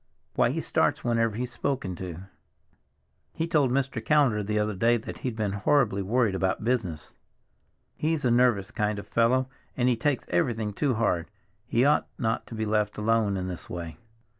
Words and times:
Why, 0.33 0.49
he 0.49 0.61
starts 0.61 1.03
whenever 1.03 1.35
he's 1.35 1.51
spoken 1.51 1.95
to. 1.97 2.21
He 3.33 3.47
told 3.47 3.69
Mr. 3.69 4.03
Callender 4.03 4.41
the 4.41 4.57
other 4.57 4.73
day 4.73 4.97
that 4.97 5.19
he'd 5.19 5.35
been 5.35 5.51
horribly 5.51 6.01
worried 6.01 6.33
about 6.33 6.63
business. 6.63 7.13
He's 7.95 8.25
a 8.25 8.31
nervous 8.31 8.71
kind 8.71 8.97
of 8.97 9.05
a 9.05 9.09
fellow, 9.11 9.47
and 9.77 9.87
he 9.89 9.95
takes 9.95 10.27
everything 10.29 10.73
too 10.73 10.95
hard. 10.95 11.29
He 11.67 11.85
ought 11.85 12.07
not 12.17 12.47
to 12.47 12.55
be 12.55 12.65
left 12.65 12.97
alone 12.97 13.37
in 13.37 13.45
this 13.47 13.69
way." 13.69 13.99